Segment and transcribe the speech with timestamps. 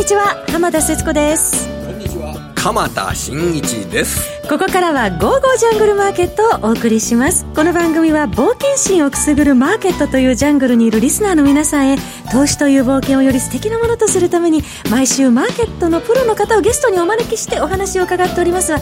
[0.00, 1.68] にちは浜田節子です。
[1.84, 4.30] こんにちは鎌田新一です。
[4.48, 7.44] ここからは「ゴーゴージャングルマーケット」をお送りします。
[7.54, 11.98] この番組は冒険心をくすぐるマーケットというジャングルにいるリスナーの皆さんへ
[12.32, 18.78] 投資という冒険をより素敵なものとするために毎週マーケットのプロの方をゲストにお招きしてお話を伺っておりますが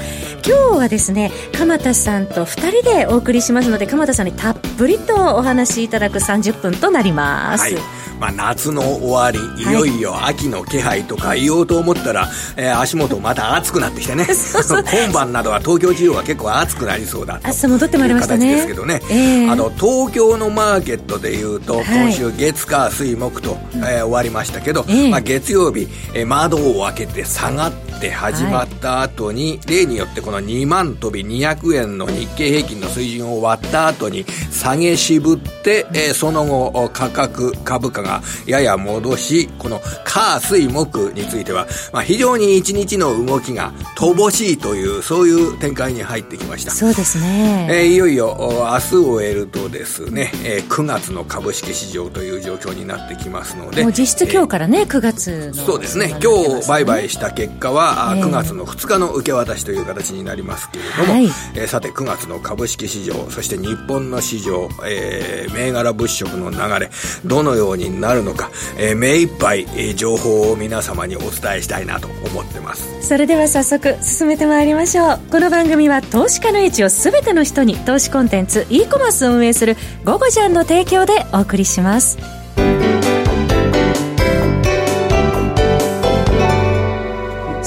[0.46, 9.72] 今日はですね鎌田さんと2人でお送りしますので鎌田さんにたっぷりとお話しいただく30分となります、はいまあ、夏の終わりい。
[9.72, 14.26] よいよ秋の気配とか言おうと思ったら、えー足元また暑くなってきてね。
[15.06, 21.84] 今晩などは東京地方は結構暑くなりそうだと暑さ戻ってまいりましたですけどね、ええあの東京のマーケットでいうと、はい。
[21.86, 25.10] 今週月火水木と、えー終わりましたけど、ええ。
[25.10, 38.07] まあ、月曜日、えー窓を開けて下がって始まった後に、例によってこの2万飛び200円の日経平均の水準を割った後に下げ渋って、えーその後価格株価が
[38.46, 46.70] やや戻しこの火水木については、まあ、非常に一日の動きが乏しいというそういう展開に入ってきました。
[46.70, 56.14] そうですね、えーいよいよお明日を終えるとですね、えー9月の株式市場という状況になってきますのでもう実質今日からね、9月のそうですね。
[56.22, 61.24] 今日売買した結果は、あええ9月の2日の受け渡しという形になりますけれども、はい。
[61.54, 66.90] えーさて9月の株式市場そして日本の市場、えー銘柄物色の流れ
[67.24, 73.06] どのようになるのか、えー目いっぱい、えー情報を皆様にお伝えしたいなと思ってます。
[73.06, 75.20] それでは早速進めてまいりましょう。
[75.30, 82.37] この番組は投資家の位置を全ての人に投資コンテンツ e コマースを運営する「ゴゴジャン」の提供でお送りします。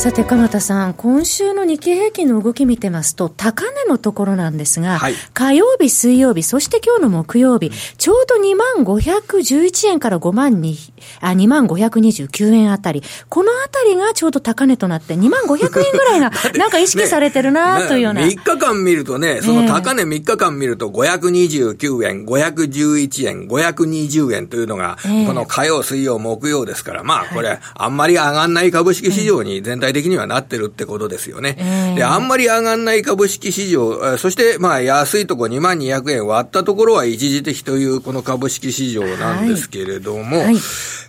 [0.02, 5.14] さて鎌田さん今週の日経平均の動き見てますと高値のところなんですが、はい。
[5.36, 10.76] 火曜日水曜日そして今日の木曜日ちょうど2万511円から5万に
[11.20, 13.04] あ2万529円あたり。
[13.30, 25.28] このあたりがちょうど高値となって2万500円ぐらいが なんか意識されてるなというような、3日間見るとね、その高値3日間見ると529円、511円、520円というのが、ええ。
[25.28, 31.56] この火曜、水曜、木曜ですから、まあこれ、あんまり上がんない株式市場に全体的にはなってるってことですよね。
[31.58, 31.96] ええ。
[31.96, 40.56] で、あんまり上がんない株式市場、えーそしてまあ安いとこ2万200円割ったところは一時的というこの株式市場なんですけれども、はい。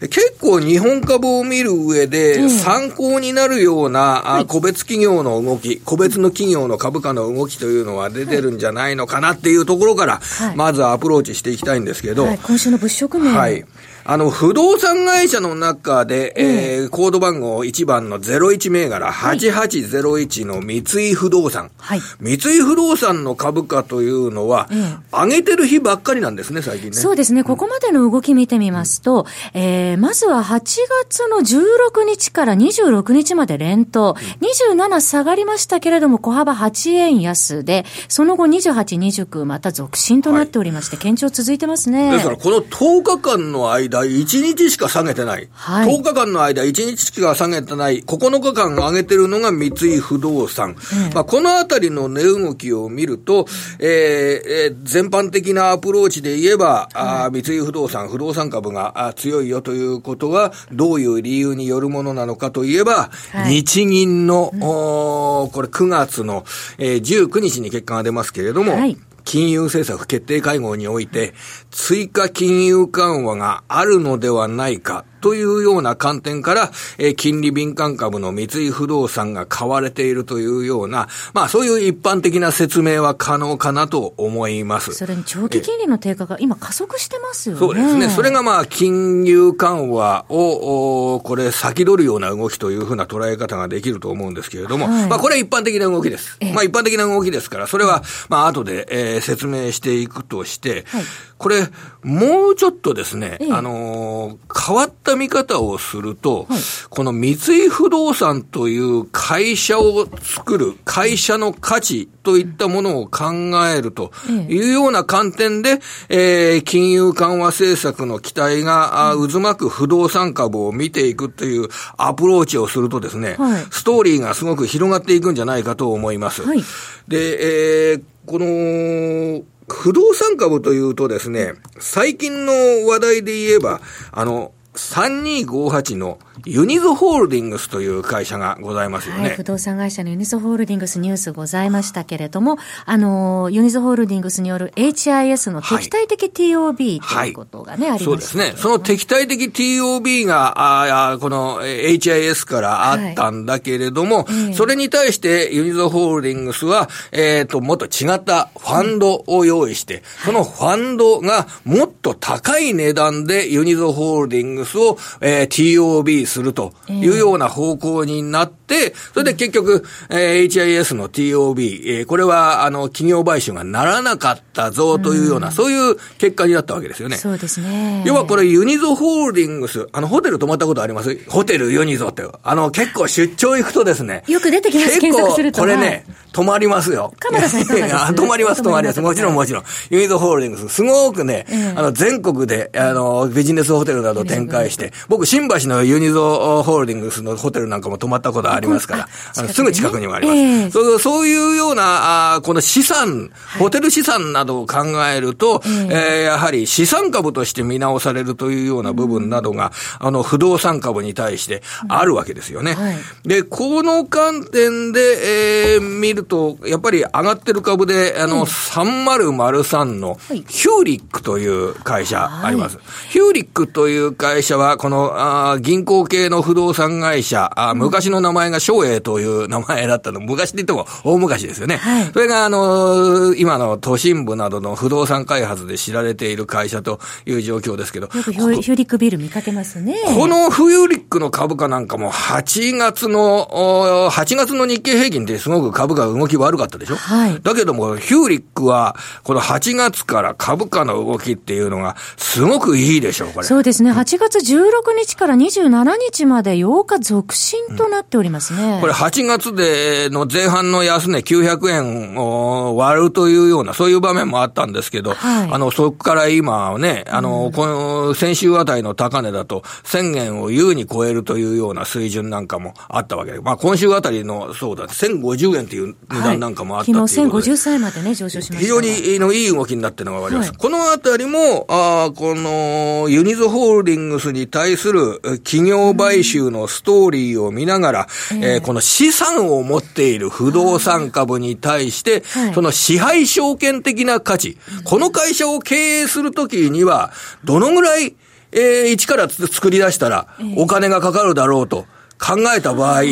[0.09, 2.48] 結構日本株を見る上でええ。
[2.48, 10.56] 参考になるような、あ個別企業の動き、個別の企業の株価の動きというのは出てるんじゃないのかなっていうところから、はい。
[10.56, 13.65] まずアプローチしていきたいんですけど、はい、今週の物色面、はい。
[14.04, 21.70] あの、不動産会社の中で、えーコード番号1番の01銘柄、8801の三井不動産。
[21.78, 22.00] はい。
[22.20, 26.96] 三井不動産の株価というのは、え上げてる日ばっかりなんですね、最近ね。
[26.96, 30.60] そうですね、ここまでの動き見てみますと、えー、まずは8
[31.04, 42.12] 月の16日から26日まで連投、27下がりましたけれども、小幅8円安で、その後28、29また続伸となっておりまして、堅調続いてますね。
[42.12, 45.48] ですから、この10日間の間、1日しか下げてない。
[45.53, 48.03] はい10日間の間、1日しか下げてない。
[48.03, 50.76] 9日間上げてるのが三井不動産。
[51.14, 53.47] まあ、このあたりの値動きを見ると、
[53.78, 66.44] えーえー全般的なアプローチで言えば、あー三井不動産、不動産株があ強いよということは、どういう理由によるものなのかといえば、はい日銀の、おーこれ9月の、
[66.78, 71.34] えー19日に結果が出ますけれども、はい金融政策決定会合において、
[71.71, 84.93] 追加金融緩和があるのではないかというような観点から、えー金利敏感株の三井不動産が買われているというような、まあそういう一般的な説明は可能かなと思います。
[84.93, 87.60] それに長期金利の低下が今加速してますよね。
[87.60, 88.10] そうですね。
[88.10, 96.37] それがまあ、金融緩和を、おこれ、先取るような動きというふうな捉え方ができると思うんですけれども、はいまあ、これは一般的な動きです。
[96.41, 101.04] ええまあ、一般的な動きですから、それは、まあ、後で、えー説明していくとして、はい
[101.42, 101.66] これ、
[102.04, 106.60] もうちょっとですね、ええあのー変わった見方をすると、はい。
[106.91, 113.32] この三井不動産という会社を作る、会社の価値といったものを考
[113.66, 114.12] えると
[114.48, 123.65] いうような観点で、えー金融緩和政策の期待があ渦巻く不動産株を見ていくというアプローチをするとですね、はい。
[123.70, 126.42] ストーリーがすごく広がっていくんじゃないかと思います。
[126.42, 126.62] はい。
[127.08, 132.53] で、えーこの、不動産株というとですね、最近の
[132.86, 133.80] 話題で言えば、
[134.12, 139.22] あの、3258のユニゾホールディングスという会社がございますよね。
[139.22, 148.54] はい、不動産会社のユニゾホールディングスニュースございましたけれども、あの、ユニゾホールディングスによる HIS の敵対的 TOB、はい、ということがね、はい、ありますそうですね。
[148.57, 177.16] その敵対的 TOB が、あこの HIS からあったんだけれども、はい、それに対してユニゾホールディングスは、えっ、ー、と、もっと違ったファンドを用意して、そのファンドがもっと高い値段でユニゾホールディングスを、えー、TOB するというような方向になって、それで結局、えー、HIS の TOB、えー、これは、あの、企業買収がならなかったぞというような、うん、そういう結果になったわけですよね。
[177.16, 178.03] そうですね。
[178.06, 181.18] 要はこれユニゾホールディングス、あの、ホテル泊まったことあります？
[181.28, 182.22] ホテルユニゾって。
[182.42, 184.24] あの、結構出張行くとですね。
[184.28, 185.60] よく出てきます、検索すると。
[185.60, 187.12] これね、泊まりますよ。
[187.18, 189.00] 鎌田さんいかが泊まります、泊まります。
[189.00, 189.65] もちろんもちろん。
[189.91, 200.39] ユニゾホールディングス、すごくね、あの、全国で、あの、ビジネスホテルなど展開して、僕、新橋のユニゾホールディングスのホテルなんかも泊まったことありますから、あのすぐ近くにもあります。
[200.39, 212.75] えー、そうそういうような、あこの資産、ホテル資産などを考えると、えー、えー、やはり資産株として見直されるというような部分などが、あの、不動産株に対してあるわけですよね。
[212.75, 222.77] はい、で、この観点で、えー、見ると、やっぱり上がってる株で、あの、3003のヒューリックという会社あります。
[222.77, 225.12] はい、ヒューリックという会社は、この、
[225.53, 231.77] あ銀行系の不動産会社、あ昔の名前が松栄という名前だったの、昔って言っても大昔ですよね。
[231.77, 238.06] はい、それが、あの、今の都心部などの不動産開発で知られている会社という状況ですけど。
[238.06, 239.97] よくヒューリックビル見かけますね。
[240.04, 246.97] このヒューリックの株価なんかも8月の、8月の日経平均ってすごく株価動き悪かったでしょ？
[246.97, 247.41] はい。
[247.42, 253.47] だけども、ヒューリックは、この8月から株価の動きっていうのが、すごくいいでしょう、これ。
[253.47, 253.92] そうですね。
[253.92, 258.75] 8月16日から27日まで8日続伸となっておりますね。
[258.75, 278.61] うん、これ8月での前半の安値900円を割るというような、そういう場面もあったんですけど、はい、あの、そこから今ね、あの、うん、この先週あたりの高値だと、1000円を優に超えるというような水準なんかもあったわけで、まあ今週あたりの、そうだ、1050円という値段なんかもあった、はい、昨日1050歳までね、上昇しました。
[278.61, 280.50] 非常にのいい動きになってるのがわかります。
[280.50, 297.12] はい、このあたりも、あこのユニゾホールディングスに対する企業買収のストーリーを見ながら、うん、えー、この資産を持っている不動産株に対して、はい、その支配証券的な価値、この会社を経営するときには、
[297.45, 298.14] どのぐらい、
[298.52, 301.87] えー、一から作り出したらお金がかかるだろうと。
[302.23, 303.02] 考えた場合、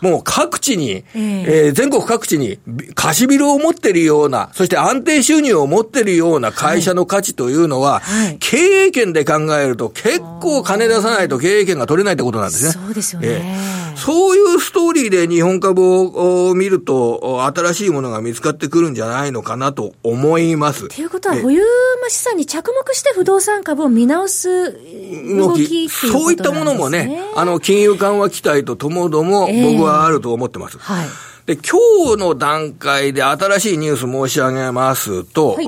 [0.00, 2.58] もう各地に、えー、えー、全国各地に
[2.94, 12.72] 貸しビルを持っているような、そして安定収入を持っているような会社の価値というのは、はい、経営権で考えると結構金出さないと経営権が取れないってことなんですね。
[12.72, 13.28] そうですよね。
[13.28, 20.88] えー、そういうストーリーで日本株を見ると、新しいものが見つかってくるんじゃないのかなと思います。
[20.88, 21.62] ということは、保有
[22.08, 30.78] 資産に着目して不動産株を見直す動きそういったものもね、あの、金融緩和期待とともども、僕はあると思ってます。
[30.78, 31.06] はい。
[31.46, 35.64] で、今日の段階で新しいニュース申し上げますと、はい、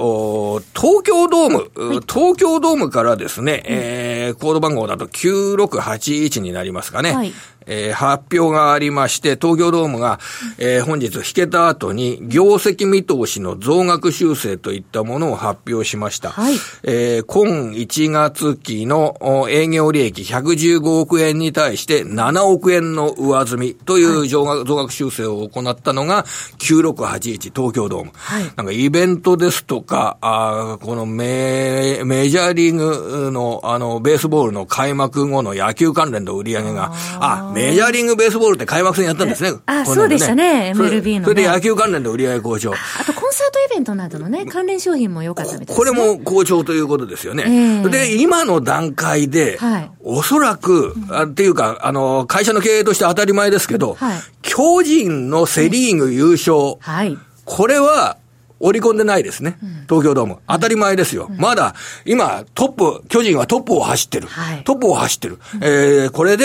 [0.74, 7.12] 東京ドーム、はい、東京ドームからですね、えー、コード番号だと9681になりますかね。
[7.12, 7.32] はい、
[7.68, 10.18] えー、発表がありまして、東京ドームが、
[10.58, 16.30] えー、本日引けた後に、業績見通しの増額修正といったものを発表しました。
[16.30, 26.24] はい、えー、今1月期の営業利益115億円に対して7億円の上積みという増額,、増額修正を行ったのが
[26.58, 28.12] 9681東京ドーム。
[28.14, 39.58] はい、なんかイベントですとか、あこのメメジャーリーグのあのベースボールの開幕後の野球関連の売り上げが、あメジャーリングベースボールって開幕戦やったんですね。
[39.66, 42.72] あ、そうでしたね、MLB の、ね、それで野球関連で売り上げ好調。
[42.72, 47.44] あとコンサートイベントなどのね、関連商品も良かったみたいです、ね、これも好調ということですよね。
[47.46, 56.76] えー、で、今の段階で、はい、おそらく、あっていうか、あの、会社の経営として当たり前ですけど、はい、巨人のセリーグ優勝。
[56.80, 57.18] はい。
[57.44, 58.17] これは、
[58.60, 59.58] 織り込んでないですね。
[59.88, 60.38] 東京ドーム。
[60.48, 61.30] 当たり前ですよ。
[61.36, 61.74] まだ、
[62.04, 64.26] 今、トップ、巨人はトップを走ってる。
[64.26, 65.38] はい、トップを走ってる。
[65.60, 66.44] えー、これで、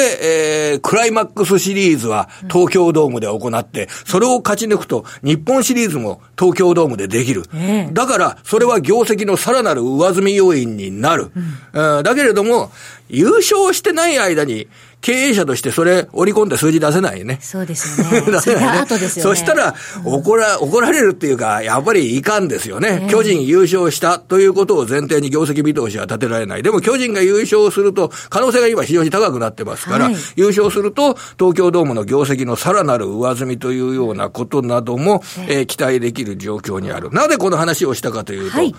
[0.71, 7.43] えー、クライマックスシリーズは東京ドームで行って、それを勝ち抜くと、日本シリーズも東京ドームでできる。
[7.53, 11.31] えー、だから、それは業績のさらなる上積み要因になる。
[11.73, 12.71] うん、だけれども、
[13.13, 14.67] 優勝してない間に、
[15.01, 17.37] 経営者としてそれ織り込んで数字出せないよね。
[17.41, 18.21] そうですよね。
[18.31, 18.79] 出せないね。
[18.79, 19.31] 後ですよね。
[19.31, 23.07] そしたら、怒ら、怒られるっていうか、やっぱりいかんですよね。
[23.11, 26.63] 巨人優勝したということを前提に業績見通しは立てられない。
[26.63, 37.09] でも巨人が優勝すると、可能性が今非常に高くなってますから、はい、優勝すると、東京ドームの業績のさらなる上積みというようなことなども、えー、期待できる状況にある。
[37.11, 38.73] なぜこの話をしたかというと、はい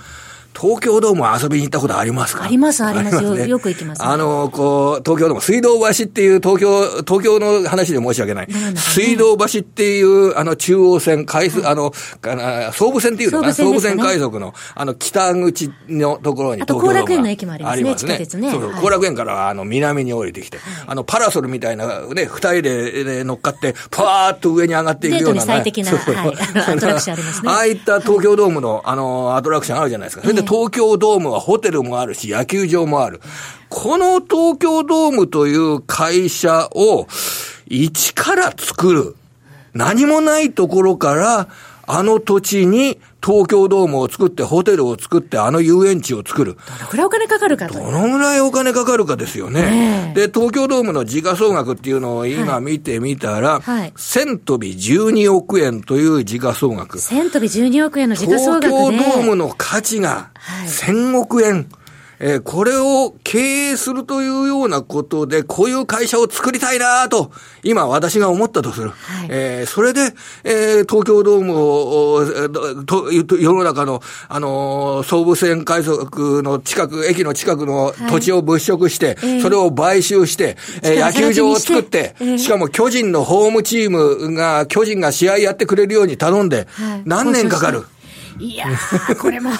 [0.58, 2.44] 東京ドーム遊びに行ったことありますか？
[2.44, 3.34] あります、ありますよ。
[3.34, 8.46] ね、よく行きます、ね、あの、こう、東京ドーム、水道橋っていう東京、東京の話で申し訳ない。
[8.46, 11.92] ね、水道橋っていう、あの、中央線、海水、あの、
[12.72, 13.54] 総武線っていうのかな？
[13.54, 17.90] 総武線海賊の、あの、北口のところに東京ドームあと、後楽園の駅もありますね。
[17.90, 18.12] ますね。
[18.12, 18.50] 地下鉄ね。
[18.50, 25.46] そうそう、後、楽園から、あの、南に降りてきて、あの、パラソルみたいな、ね、二人で乗っかって、パーッと上に上がっていくような、ね。
[25.46, 27.50] 最適な、はい、 アトラクションありますね。
[27.50, 30.43] ああいった東京ドームの、あの、アトラクションあるじゃないですか。
[30.44, 33.20] 東京ドームはホテルもあるし、野球場もある。
[33.68, 37.06] この東京ドームという会社を
[37.66, 39.16] 一から作る。
[39.72, 41.48] 何もないところから、
[41.86, 46.56] あの土地に東京ドームを作って、ホテルを作って、あの遊園地を作る。
[46.56, 50.12] どのぐらいお金かかるかどのぐらいお金かかるかですよね。
[50.14, 56.98] で、東京ドームの時価総額っていうのを今見てみたら、はいはい、1000飛び12億円という時価総額。
[56.98, 60.30] 1000飛び12億円の時価総額、東京ドームの価値が
[60.66, 61.54] 1000億円。
[61.54, 61.66] はい
[62.20, 68.90] えー、これを経営するというようなことで、こういう会社を作りたいなと、今私が思ったとする。
[68.90, 87.84] はい、えー、それで、えー、東京ドームを、と世の中の、あのー、総武線海賊の近く、駅の近くの土地を物色して、はい、それを買収して、えー、野球場を作って、えー、しかも巨人のホームチームが、巨人が試合やってくれるように頼んで、はい、何年かかる。
[88.38, 89.58] いやー、これも本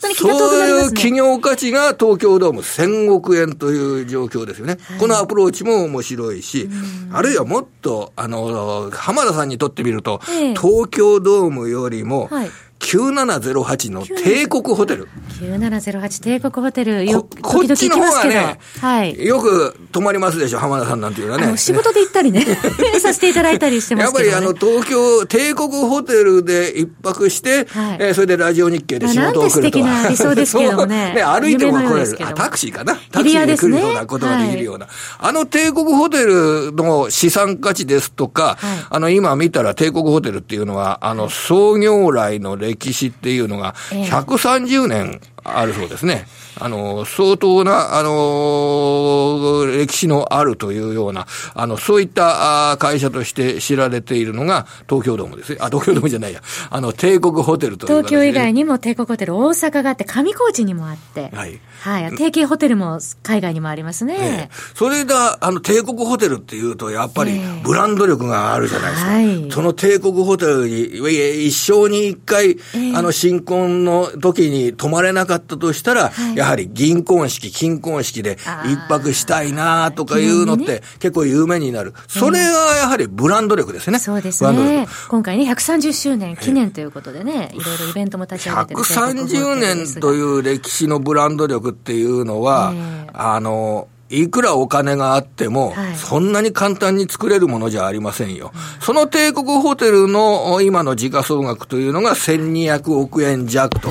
[0.00, 0.80] 当に気が遠くなりますね。
[0.80, 4.78] そういう企業価値が東京ドーム1000億円という状況ですよね。
[4.82, 6.68] はい、このアプローチも面白いし、
[7.12, 12.50] あるいはもっと、あの、浜田さんにとってみると、え東京ドームよりも、はい
[12.80, 15.08] 9708の帝国ホテル。
[15.40, 17.04] 9708帝国ホテル。
[17.06, 21.56] よこっちの方がね、はい、よく泊まりますでしょ、浜田さんなんていうのはね。
[21.58, 22.44] 仕事で行ったりね、
[23.00, 29.84] させていただいたりしてますけど、ね、やっぱりあの、東京、帝国ホテルで一泊して、はい、えー、それでラジオ日経で仕事をするとか。
[29.84, 31.14] なんて素敵な理想ですけどね。
[31.14, 32.18] ね、歩いても来れる。
[32.22, 32.96] あ、タクシーかな。
[33.12, 34.86] タクシーで来るようなことができるような。
[34.86, 34.94] はい、
[35.28, 46.26] あの帝国ホテルの資産価値ですとか、はい、あの、今見たら帝国ホテルっていうのは、あの、創業来の歴歴史っていうのが、130年あるそうですね。
[46.60, 55.58] あの、相当な、あの、歴史のあるというような、あの、そういった会社として知られているのが東京ドームですね。
[55.60, 56.42] あ、東京ドームじゃないや。
[56.70, 61.60] あの、帝国ホテルという、東京以外にも帝国ホテル、大阪があって、上高地にもあって、はい。
[61.80, 62.10] はい。
[62.10, 64.18] 提携ホテルも海外にもありますね。
[64.18, 69.10] ねそれが、あの、帝国ホテルっていうと、やっぱりブランド力があるじゃないですか。
[69.10, 69.50] はい。
[69.50, 72.58] その帝国ホテルに、一生に一回、
[72.94, 81.94] あの、新婚の時に泊まれなかったとしたら、はい、やはり銀婚式、金婚式で一泊したいなとかいうのって、結構有名になる。
[82.08, 83.98] それがやはりブランド力ですね。
[83.98, 84.86] そうですね。
[85.08, 92.72] 今回ね、130周年記念ということでね、いろいろイベントも立ち上げてる130年という歴史のブランド力っていうのは、
[93.12, 98.52] あの、いくらお金があっても、そんなに簡単に作れるものじゃありませんよ。
[98.80, 103.90] その帝国ホテルの今の時価総額というのが1200億円弱と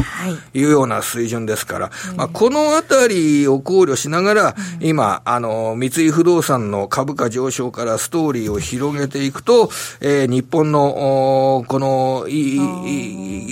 [0.53, 0.63] い。
[0.63, 9.69] うような水準ですから、まあ、このあたりを考慮しながら、今、あの、三井不動産の株価上昇からストーリーを広げていくと、
[10.01, 12.25] えー、日本の、この、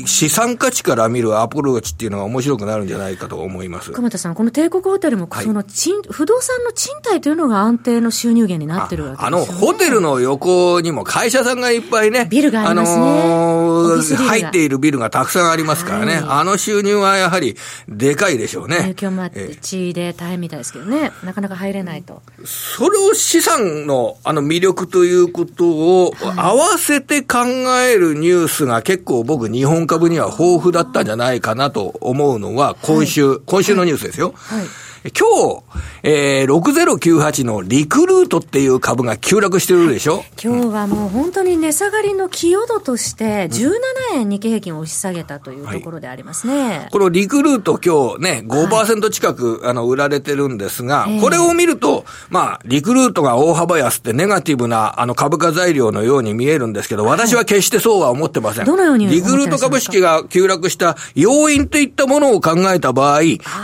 [0.06, 3.92] 資産価値から見るアプローチっていうのが面白くなるんじゃないかと思います。
[3.92, 5.64] 熊田さん、この帝国ホテルも、その、
[6.12, 13.04] 不動産の賃貸というのが安定の収入源になってるわけですよ、ね、あの、ホテルの横にも会社さんがいっぱいね、ビルがありますね。
[13.04, 17.56] あのー、入っているビルがたくさんありますからね、はい、あの収入はやはり
[17.88, 18.78] でかいでしょうね。
[18.78, 22.22] 影響もあって、地で大変みたいですけどね、なかなか入れないと。
[22.46, 27.40] それを資産のあの魅力ということを合わせて考
[27.82, 34.34] えるニュースが結構僕日本株には豊富だったんじゃないかなと思うのは今週、はい、今週のニュースですよ。
[34.36, 34.66] はい
[35.04, 35.64] 今日、
[36.04, 43.72] えー、6098のリクルートっていう株が急落してるでしょ、今日はもう本当に値下がりの寄与度として、17
[44.16, 46.68] 円日経平均を押し下げたというところでありますね。
[46.68, 58.66] はい、このリクルート今日ね、5%近く、あの売られてるんですが、これを見ると、まあ、リクルートが大幅安ってネガティブなあの株価材料のように見えるんですけど、私は決してそうは思ってません。
[58.66, 63.22] どのようにリクルート株式が急落した要因といったものを考えた場合、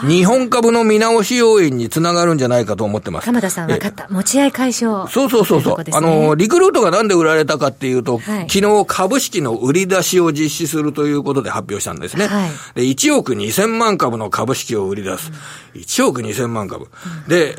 [0.07, 3.25] 日本株の見直し要因につながるんじゃないかと思ってます。
[3.25, 4.07] 鎌田さん分かった。
[4.09, 5.07] 持ち合い解消。
[5.07, 5.83] そうそうそうそう。
[5.83, 12.27] ね、あの、リクルートがなんで売られたかっていうと、はい、昨日株式の売り出しを実施するということで発表したんですね。
[12.27, 15.31] はい、で、1億2000万株の株式を売り出す。
[15.31, 15.37] うん、
[15.75, 16.85] 1億2000万株。
[16.85, 17.55] うん、で、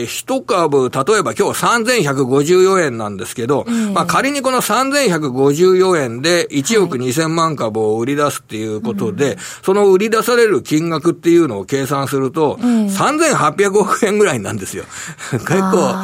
[0.00, 1.64] えー、1株、例えば今日
[2.02, 14.84] 3154円なんですけど、えー、まあ仮にこの3154円で1億2000万株を売り出すっていうことで、はい、その売り出される金額っていうのを計算すると、えー、3800億円ぐらいなんですよ。
[15.30, 15.94] 結構、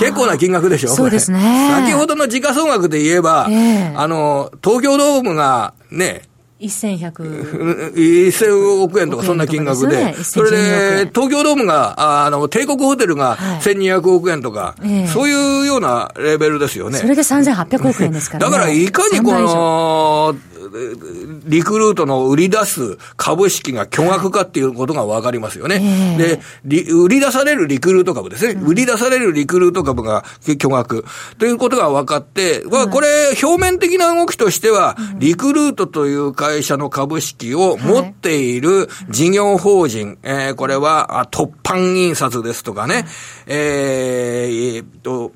[0.00, 0.88] 結構な金額でしょ？
[0.88, 1.70] そうですね。
[1.86, 6.22] 先ほどの時価総額で言えば、えー、あの、東京ドームがね、
[6.66, 7.92] 1100。
[7.94, 16.98] 1000億円とかそんな金額で、ね、それで、東京ドームが、あの、帝国ホテルが1200億円とか、はい、そういうようなレベルですよね。
[16.98, 18.52] それで3800億円ですからね。
[18.52, 20.34] だから、いかにこの、
[21.44, 25.80] リクルートの売り出す株式が巨額かっていうことがわかりますよね。
[26.18, 26.40] で、
[26.92, 28.60] 売り出されるリクルート株ですね。
[28.64, 30.24] 売り出されるリクルート株が
[30.58, 31.04] 巨額。
[31.38, 33.08] ということが分かって、まあ、これ、
[33.42, 43.06] 表面的な動きとしては、リクルートという会社の株式を持っている事業法人、えー、これは、突版印刷ですとかね、
[43.46, 45.32] えー、えー、と、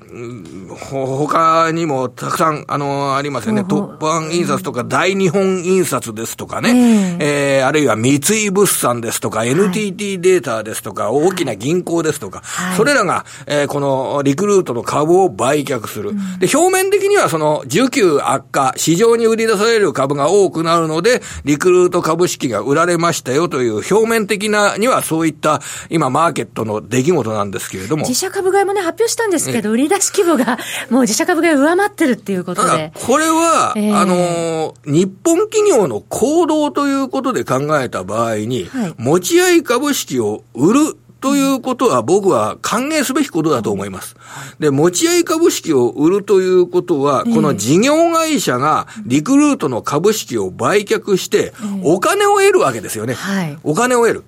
[0.75, 3.61] 他にもたくさん、あの、ありますよね。
[3.61, 7.17] 突版印刷とか大日本印刷ですとかね、えー、
[7.59, 16.13] えー、あるいは三井物産ですとか、NTT データですとか、大きな銀行ですとか、はい、それらが、えー、このリクルートの株を売却する。
[16.39, 28.03] で、表面的にはその需給悪化、市場に売り出される株が多くなるので、リクルート株式が売られましたよという表面的なにはそういった今マーケットの出来事なんですけれども。
[28.03, 30.57] 自社株買いもね、発表したんですけど、売り出し規模が
[30.89, 32.93] もう自社株買い上回ってるっていうことで。
[33.05, 44.15] これは、えー、あの、日本企業の行動ということで考えた場合に、はい、持ち合い株式を売るということは僕は歓迎すべきことだと思います。
[44.59, 51.51] で、持ち合い株式を売るということは、この事業会社がリクルートの株式を売却して、
[51.83, 53.17] お金を得るわけですよね。
[53.63, 54.23] お金を得る。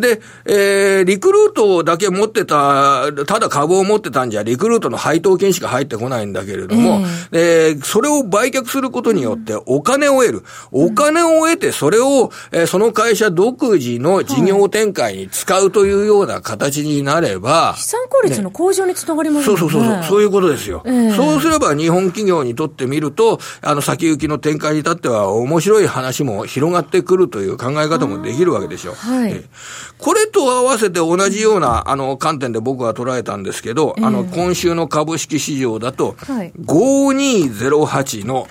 [0.00, 7.00] で、えー、リクルートだけ持ってた、ただ株を持ってたんじゃ、リクルートの配当金しか入ってこないんだけれども、
[7.32, 10.44] えー、それを売却することによってお金を得る。
[10.70, 19.56] お金を得て、それを、えー、その会社独自の事業展開に使うというような形になれば、資産効率の向上につながりますね。
[19.56, 21.16] そうそうそう、そういうことですよ、えー。
[21.16, 28.94] そうすれば日本企業にとってみると、あの先行きの展開に至っては面白い話も広がってくるという考え方もできるわけでしょう。
[28.94, 29.42] はい、
[29.98, 38.46] これと合わせて同じようなあの観点で僕は捉えたんですけど、えー、あの今週の株式市場だと、はい、5208の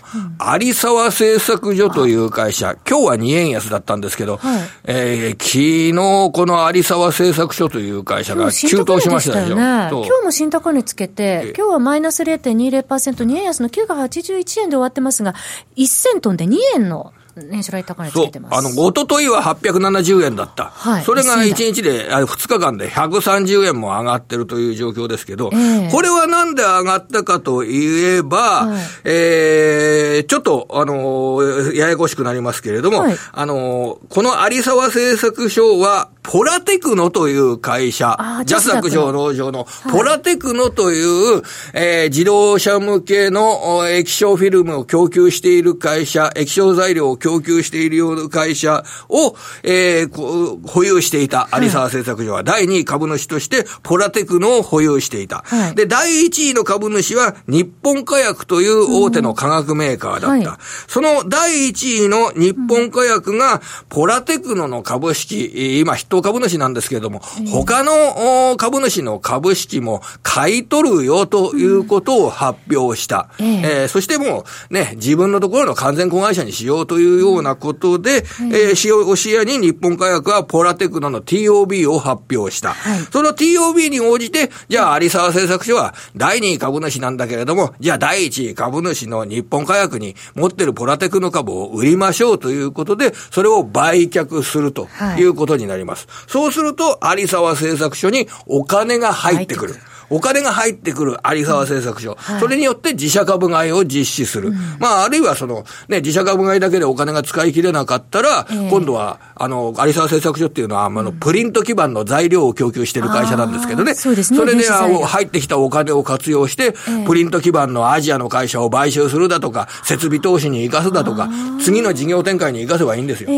[0.59, 9.55] 有沢製作所という会社、今日は2円安だったんですけど、はい、えー、昨日この有沢製作所という会社が急騰しましたでしょ？
[9.55, 15.33] 今日も新高値つけて、今日はマイナス0.20%、2円安の9が81円で終わってますが、
[15.75, 18.55] 1000トンで2円の年初来高値つけてます。
[18.55, 20.65] あの、おとといは870円だった。
[20.65, 21.03] はい。
[21.03, 31.41] それが1日で、あ2日間で130円も上がってるという状況ですけど、えー、これはなんで上がったかといえば、はい、えー、ちょっと、あの
[31.73, 39.67] ややこしくなりますけれども、はい、あのこの有沢製作所は、ポラテクノという会社、ジャスダック上農場の。
[39.91, 51.49] ポラテクノという、はい、えー、自動車向けの液晶フィルムを供給している会社、液晶材料を供給しているような会社を、えー、保有していた。
[51.61, 55.43] 有沢製作所は、第2位株主としてポラテクノを保有していた。
[55.45, 60.59] はい、で、第1位の株主は日本火薬という大手の化学メーカーだった。
[60.87, 67.19] その第1位の日本火薬がポラテクノの株式、今筆頭株主なんですけれども、
[67.51, 73.29] 他の株主の株式も買い取るよということを発表した。
[73.39, 82.73] うん、えー、そしてもうね、自分のところの完全子会社にしようというようなことで、うん、えー、視野に日本火薬はポラテクノの TOB を発表した。
[82.73, 96.01] はい、その TOB に応じて、じゃあ有沢製作所は第2位株主なんだけれども、じゃあ第1位株主の日本火薬に持ってるポラテクノ株を売りましょうということで、それを売却するということになります。
[96.01, 99.75] はいそうすると、有沢製作所にお金が入ってくる。
[100.13, 104.53] お金が入ってくる有沢製作所、それによって自社株買いを実施する。
[104.79, 113.95] まあ、あるいはその、ね、自社株買いだけでお金が使い切れなかったら、今度は、あの、有沢製作所っていうのは、あの、プリント基盤の材料を供給している会社なんですけどね。
[113.95, 114.39] そうですね。
[114.39, 116.75] それで、入ってきたお金を活用して、
[117.07, 121.27] プリント基盤のアジアの会社を買収するだとか、設備投資に生かすだとか、
[121.63, 123.29] 次の事業展開に生かせばいいんですよ。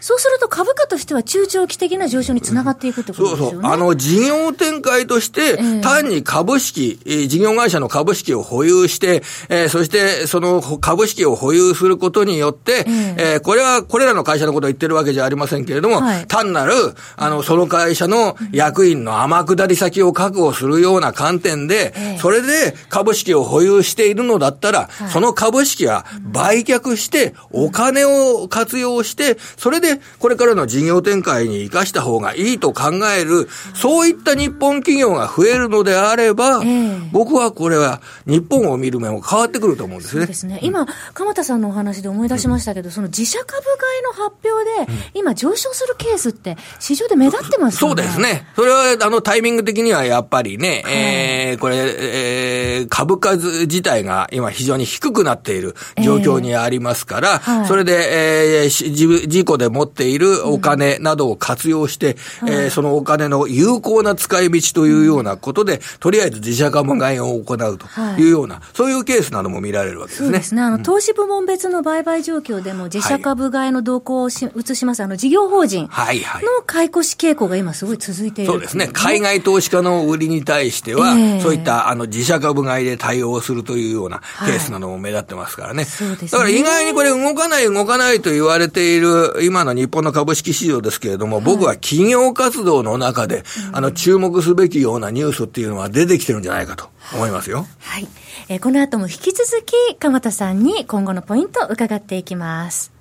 [0.00, 3.50] そうすると株価としては中長期的な上昇につながっていくってことですよね。
[3.52, 3.72] そうそう。
[3.72, 5.58] あの、事業展開として、
[5.90, 12.84] 単に株式、えー、事業会社の株式を保有して、えー、そしてその株式を保有することによって、
[13.18, 16.72] えー、これはこれらの会社のことを言ってるわけじゃありませんけれども、はい、単なる、
[17.16, 36.62] あの、その会社の役員の天下り先を確保するような観点で、それで株式を保有しているのだったら、その株式は売却して、お金を活用して、それでこれからの事業展開に生かした方がいいと考える、そういった日本企業が増えるのであれば、
[37.12, 40.22] 僕はこれは日本を見る目も変わってくると思うんですね。
[40.22, 40.58] そうですね。
[40.62, 47.78] 今、鎌田さんのお話で思い出しましたけど、その自社株買いの発表で、今上昇するケースって市場で目立ってますね。
[47.78, 48.46] そうですね。
[48.56, 67.86] それは、あの、タイミング的にはやっぱりね、はい、えー、これ、えー、株価自体が今非常に低くなっている状況にありますから、えーはい、それで、えー、事故で持っているお金などを活用して、うん、えー、そのお金の有効な使い道というようなことで、とりあえず自社株買いを行うと
[68.18, 70.28] いうような、はい、そういうケースなども見られるわけですね。
[70.28, 70.62] そうですね。
[70.62, 75.88] あの、投資部門別の売買状況でも自社株買いの動向をし、移します、あの、事業法人の
[76.66, 78.88] 買い越し傾向が今すごい続いている、そうですね。
[78.92, 85.78] 海外投資家の売りに対しては、えー、そういったあの自社株買いで対応するというようなケースなども目立ってますからね。
[85.78, 86.28] はい、そうですね。
[86.32, 97.66] だから意外にこれ動かない動かないと言われている今の日本の株式市場ですけれども、僕は企業活動の中で、あの、注目すべきようなニュースっていうのは出てきてるんじゃないかと思いますよ。
[97.80, 98.06] はい。
[98.48, 102.99] えー、この後も引き続き、鎌田さんに今後のポイントを伺っていきます。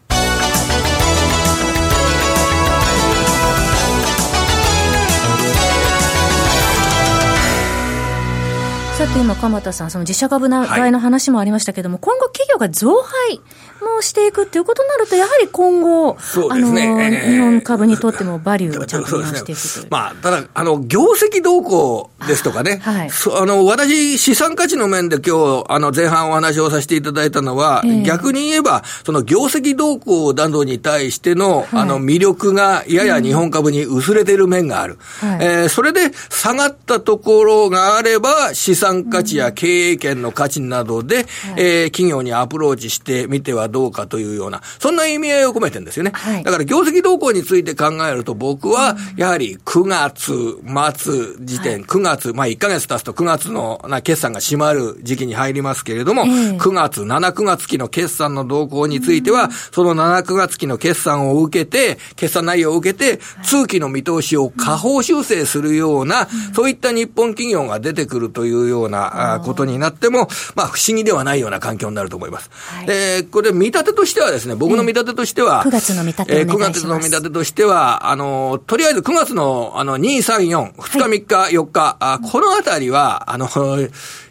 [9.00, 13.40] さて今、鎌田さん、その自社株買いの話もありましたけれども、はい、今後企業が増配
[13.82, 19.88] もしていくっていうことになると、やはり今後、そうですね、あの、えー、日本株にとってもバリューをちゃんとしていくという。
[19.90, 34.98] まあ、ただ、あの、業績動向ですとかね、はい、あの、私、資産価値の面で今日、あの、前半お話をさせていただいたのは、えー、逆に言えば、その業績動向などに対しての、はい、あの、魅力がやや日本株に薄れている面がある。
[35.24, 41.26] うん、えー、それで下がったところがあれば、資産価値や経営権の価値などで、うん、
[41.58, 46.12] えー、企業にアプローチしてみてはどうかというような、そんな意味合いを込めてるんですよね。
[46.14, 50.60] はい、だから業績動向について考えると、僕は、やはり9月
[50.98, 72.50] 末時点、はい、9月、まあ1ヶ月経つと9月のな決算が閉まる時期に入りますけれども、えー、9月、7、9月期の決算の動向については、その7、9月期の決算を受けて、決算内容を受けて、通期の見通しを下方修正するような、そういった日本企業が出てくるというようなことになっても、まあ不思議ではないような環境になると思います。
[72.52, 83.48] はい、で、これ見立てとしてはですね、僕の見立てとしては、9月の見立てえー、9月の見立てとしては、あの、とりあえず9月の、あの、2、3、4、2日、3日、4日、あこのあたりは、あの、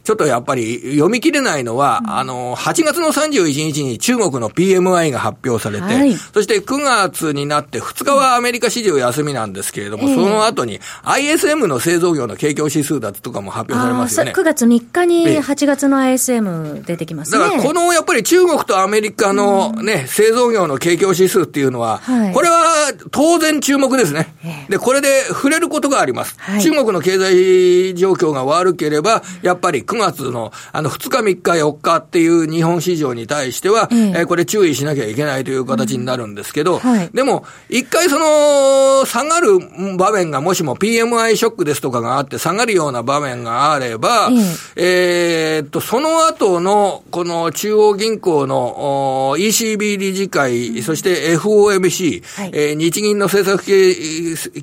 [0.08, 14.32] ちょっとやっぱり読み切れないのは、うん、あの、8月の31日に中国の PMI が発表されて、はい、そして9月になって2日はアメリカ市場休みなんですけれども、うん、その後に ISM の製造業の景況指数だとかも発表されますよね。
[14.34, 17.38] 9月3日に8月の ISM 出てきますね。
[17.38, 24.34] だからこのやっぱり中国とアメリカのね、うん、製造業の景況指数っていうのは、はい、これは当然注目ですね。
[24.70, 26.36] で、これで触れることがあります。
[26.38, 39.58] はい、中国の経済状況が悪ければ、やっぱり9 9月の、あの、2日3日4日っていう日本市場に対しては、えー、これ注意しなきゃいけないという形になるんですけど、うんはい、でも、一回その、下がる
[39.96, 44.30] 場面がもしも PMI ショックですとかがあって下がるような場面があれば、
[44.76, 53.64] えー、っと、その後の、この中央銀行の ECB 理事会、うん、そして FOMC、はい、えー、日銀の政策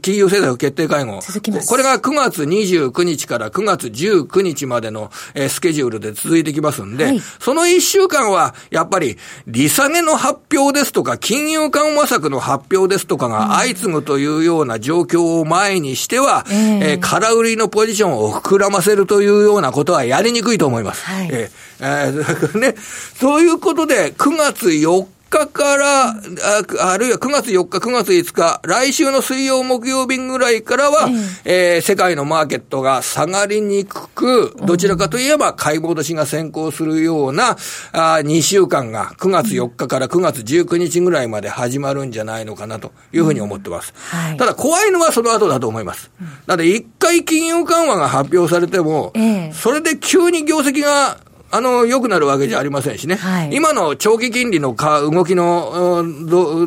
[0.02, 1.20] 金融政策決定会合。
[1.68, 21.06] これが9月29日から9月19日までの、えー、スケジュールで続いてきますんで、はい、その1週間は、やっぱり、利下げの発表ですとか、金融緩和策の発表ですとかが相次ぐというような状況を前にしては、えー、えー、空売りのポジションを膨らませるというようなことはやりにくいと思います。
[21.06, 22.76] はい、えー、えー、 ね、
[23.20, 25.06] そういうことで、9月4
[25.36, 31.10] 日日からあ、あるいは9月4日、9月5日、来週の水曜、木曜日ぐらいからは、
[31.44, 37.58] えー、世界のマーケットが下がりにくく、どちらかといえば買い戻しが先行するような
[37.92, 43.94] あ2週間が9月4日から9月19日ぐらいまで始まるんじゃないのかなというふうに思ってます。
[44.14, 44.20] うん。
[44.20, 46.12] はい、ただ怖いのはその後だと思います。
[46.48, 51.20] なので一回金融緩和が発表されても、えー、それで急に業績が
[51.56, 53.16] あの、良くなるわけじゃありませんしね。
[53.16, 56.04] はい、今の長期金利のか動きの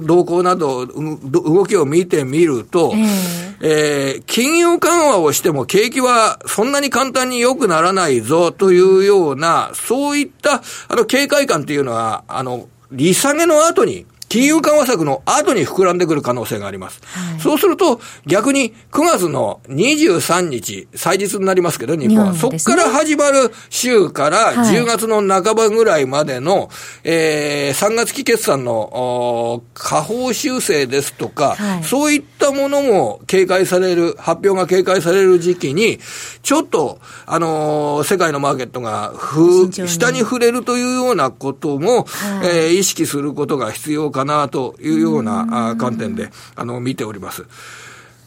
[0.03, 17.01] 動向など、動きを見てみると、えー、えー、金融緩和をしても景気はそんなに簡単に良くならないぞというような、そういった、あの、警戒感っていうのは、あの、利下げの後に、金融緩和策の後に膨らんでくる可能性があります。
[17.05, 22.27] はい、そうすると、逆に9月の23日、祭日になりますけど、日本。
[22.27, 22.35] は。
[22.35, 26.69] そこから始まる週から10月の半ばぐらいまでの、はい、
[27.05, 35.99] えー、3月期決算の下方修正ですとか、はい、そういったものも警戒される、発表が警戒される時期に、
[36.43, 47.47] ちょっと、あのー、世界のマーケットがふ、下に触れるというようなことも、はい、えー、意識することが必要かかなというような観点で、あの、見ております。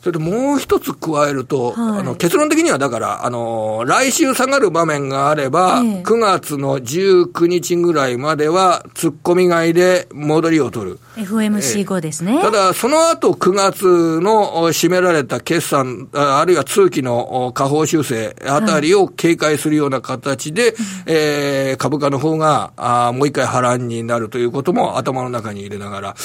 [0.02, 11.00] それともう一つ加えると、はい、あの結論的にはだから、あの、来週下がる場面があれば、ええ、9月の19日ぐらいまでは、突っ込み買いで戻りを取る。
[11.18, 12.42] FOMC 後ですね。
[12.42, 20.74] ただ、その後9月の占められた決算、あるいは通期の下方修正あたりを警戒するような形で、はい、
[21.06, 26.16] えー、株価の方があもう一回波乱になるということも頭の中に入れながら、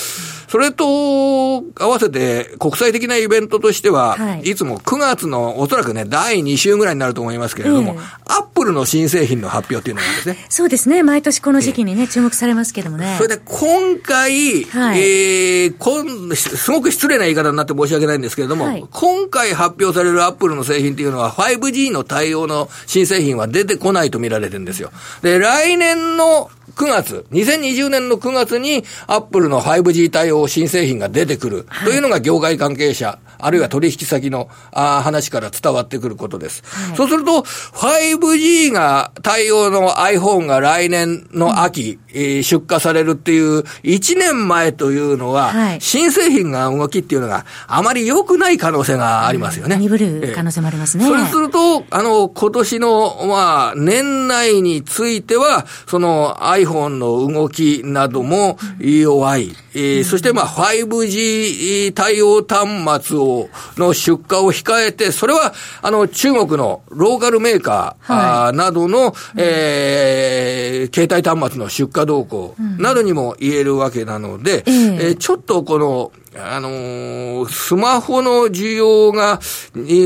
[0.48, 10.46] それと合わせて国際的なイベントとしては、はい、いつも9月のおそらくね、第2週ぐらいになると思いますけれども、えー、アップルの新製品の発表っていうのがあるんですね。
[10.48, 11.02] そうですね。
[11.02, 13.16] 毎年この時期にね、注目されますけどもね。
[13.16, 24.90] それで今回、はい、えー、こん、すごく失礼な言い方になって申し訳ないんですけれども、はい、今回発表されるアップルの製品っていうのは 5G の対応の新製品は出てこないと見られてるんですよ。
[25.22, 36.62] で、来年の9月、2020年の9月にアップルの 5G 対応新製品が出てくるというのが業界関係者、あるいは取引先のあ話から伝わってくることです。
[36.64, 49.76] はい、そうすると、5G が対応の iPhone が来年の秋、うん、えー、出荷されるっていう1年前というのは、はい、新製品が動きっていうのがあまり良くない可能性がありますよね。
[49.76, 51.04] 鈍る可能性もありますね。
[51.04, 59.54] えー、そうすると、あの、今年の、まあ、年内については、その iPhone の動きなども弱い。
[59.76, 79.40] えー、そしてまあ 5G 対応端末を、の出荷を控えて、それはあの中国のローカルメーカー、はい、などの、えー、携帯端末の出荷動向などにも言えるわけなので、うん、えー、ちょっとこの、あのー、スマホの需要が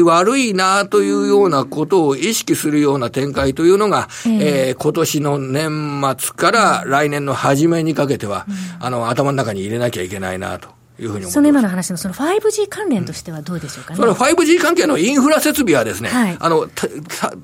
[0.05, 10.81] 悪いなというようなことを意識するような展開というのが、うん、えー、今年の年末から来年の初めにかけては、うん、あの、頭の中に入れなきゃいけないなと。
[11.01, 13.97] いうふうにその今の話のその 5G 関連としてはどうでしょうかね？
[13.97, 16.69] その 5G 関係のインフラ設備はですね、はい、あの、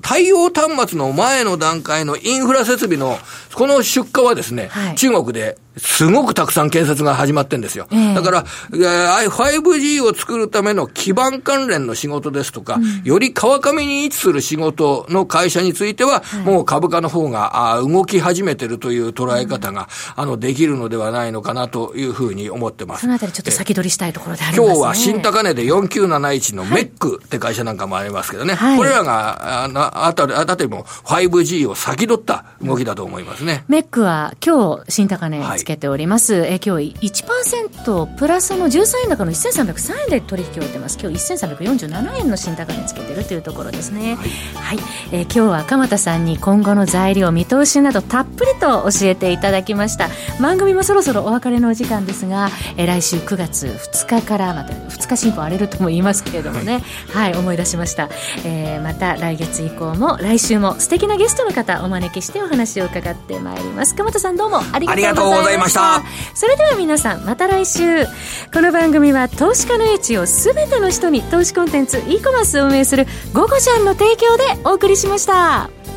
[0.01, 3.17] 対応端末の前の段階のインフラ設備の、
[3.55, 7.87] この出荷はですね、はい、中国ですごくたくさん建設が始まってんですよ。
[7.91, 19.87] えー、だから、5G を作るための基盤関連の仕事ですとか、うん、より川上に位置する仕事の会社については、はい、もう株価の方があ動き始めてるという捉え方が、
[20.17, 23.01] うん、あの、できるのではないのかなというふうに思ってます。
[23.01, 28.55] そのあたりちょっと先取りしたいところであります、ね、今日は新高値で4971のメックって会社なんかもありますけどね。
[28.55, 33.63] はい、これらが、ああたり、あたりも 5G を先取った動きだと思いますね。
[33.67, 36.33] メックは今日新高値つけております。
[36.33, 40.97] はい、え今日1%プラスの13円高の1303円で取引を終えてます。
[40.97, 44.15] 今日1347円の新高値つけてるというところですね。
[44.55, 50.07] はい、はい、えー、今日は鎌田さんに今後の材料、見通しなどたっぷりと教えていただきました。
[50.41, 58.07] 番組もそろそろお別れのお時間ですが、えー、来週9月2日からまた2日進歩荒れるとも言いますけれどもね、はい、はい、思い出しました。
[58.45, 63.95] えー、また来月以降も来週も素敵なゲストの方お招きしてお話を伺ってまいります。
[63.95, 65.56] 鎌田さんどうもありがとうございました。
[66.33, 68.05] それでは皆さんまた来週
[68.53, 75.96] この番組は投資家の英知を全ての人に投資コンテンツ e コマースを運営する「ゴゴちゃん」の提供でお送りしました。